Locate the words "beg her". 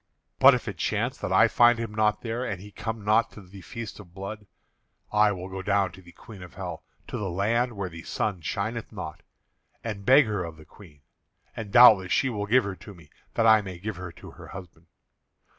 10.03-10.43